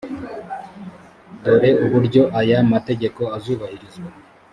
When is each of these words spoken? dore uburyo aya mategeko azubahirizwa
dore 1.43 1.69
uburyo 1.85 2.21
aya 2.39 2.59
mategeko 2.71 3.21
azubahirizwa 3.37 4.09